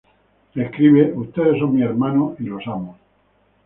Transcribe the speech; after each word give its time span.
Escribe: 0.55 1.13
“Ustedes 1.13 1.59
son 1.59 1.75
mis 1.75 1.83
hermanos 1.85 2.33
y 2.39 2.45
los 2.45 2.65
amo. 2.65 2.97